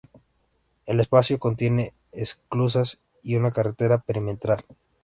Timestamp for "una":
3.35-3.51